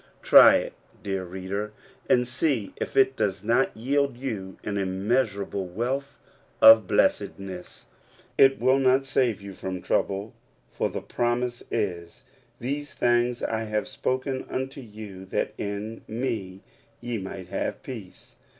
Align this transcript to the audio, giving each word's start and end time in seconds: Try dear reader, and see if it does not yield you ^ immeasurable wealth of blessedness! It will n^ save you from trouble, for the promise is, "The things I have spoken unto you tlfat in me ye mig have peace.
Try 0.23 0.71
dear 1.03 1.23
reader, 1.23 1.73
and 2.09 2.27
see 2.27 2.73
if 2.77 2.97
it 2.97 3.15
does 3.15 3.43
not 3.43 3.77
yield 3.77 4.17
you 4.17 4.57
^ 4.63 4.65
immeasurable 4.67 5.67
wealth 5.67 6.19
of 6.59 6.87
blessedness! 6.87 7.85
It 8.35 8.59
will 8.59 8.79
n^ 8.79 9.05
save 9.05 9.43
you 9.43 9.53
from 9.53 9.79
trouble, 9.79 10.33
for 10.71 10.89
the 10.89 11.03
promise 11.03 11.61
is, 11.69 12.23
"The 12.59 12.83
things 12.83 13.43
I 13.43 13.65
have 13.65 13.87
spoken 13.87 14.45
unto 14.49 14.81
you 14.81 15.27
tlfat 15.27 15.49
in 15.59 16.01
me 16.07 16.61
ye 16.99 17.19
mig 17.19 17.49
have 17.49 17.83
peace. 17.83 18.37